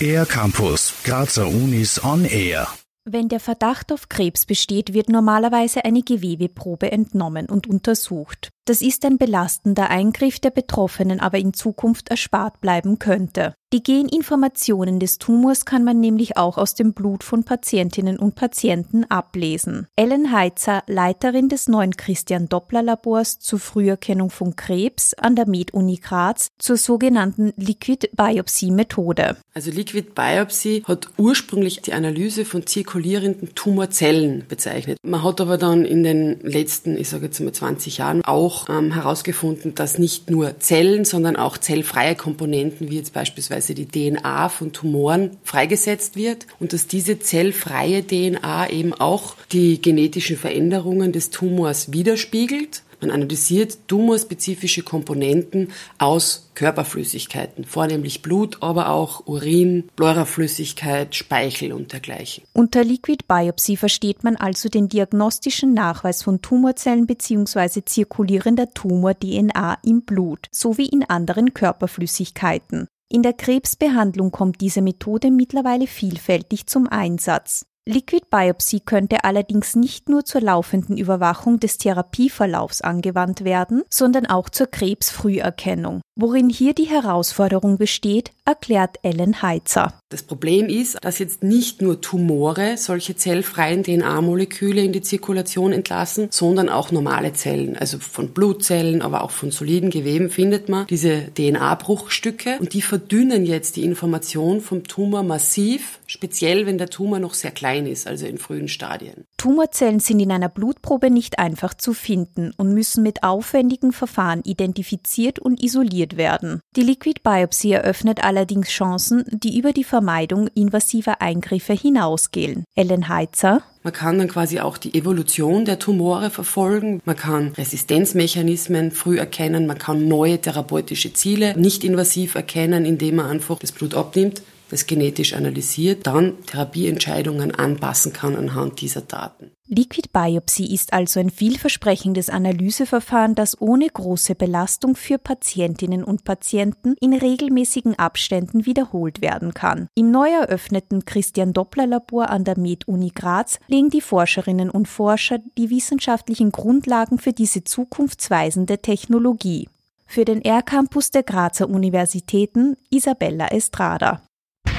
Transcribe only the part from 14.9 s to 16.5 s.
des Tumors kann man nämlich